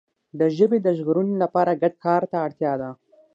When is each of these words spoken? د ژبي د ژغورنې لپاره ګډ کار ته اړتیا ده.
د 0.39 0.41
ژبي 0.57 0.79
د 0.83 0.87
ژغورنې 0.97 1.35
لپاره 1.43 1.79
ګډ 1.81 1.93
کار 2.05 2.21
ته 2.31 2.37
اړتیا 2.45 2.73
ده. 2.81 2.89